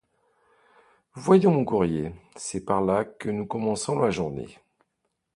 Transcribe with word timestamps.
Voyons 1.13 1.51
mon 1.51 1.63
courrier… 1.63 2.11
c'est 2.35 2.65
par 2.65 2.81
là 2.81 3.05
que 3.05 3.29
nous 3.29 3.45
commençons 3.45 3.99
la 3.99 4.09
journée. 4.09 4.57